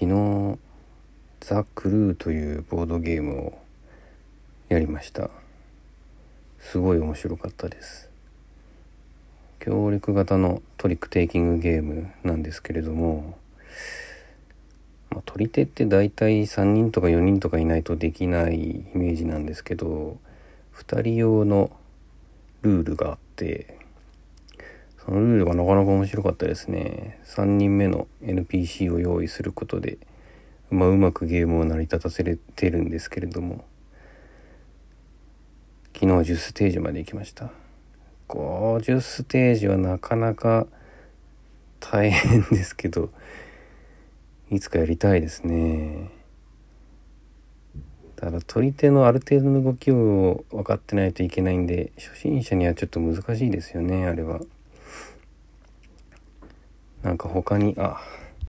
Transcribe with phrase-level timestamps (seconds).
[0.00, 0.58] 昨日
[1.40, 3.58] ザ・クルーというボードゲームを
[4.70, 5.28] やりました。
[6.58, 8.08] すごい面白かったです。
[9.58, 13.36] 協力型のトリックテイキングゲームなんですけれども、
[15.10, 20.16] まあ、取り手って大体3人とか4人とかいないとできないイメージなんですけど
[20.76, 21.76] 2人用の
[22.62, 23.79] ルールがあって
[25.04, 27.20] そのルールがなかなか面白かったですね。
[27.24, 29.98] 3人目の NPC を用意することで、
[30.70, 33.64] まあ、うまくゲームを成り立たせれてるんですけれども
[35.94, 37.50] 昨日10ステージまで行きました。
[38.28, 40.66] 50ステージはなかなか
[41.80, 43.10] 大変ですけど
[44.50, 46.10] いつかやりたいですね。
[48.16, 54.40] ただ取り手のある程度の動きを分かってないといけないんで初心者にはちょっと難しいですよねあれは。
[57.02, 58.00] なんか他にあ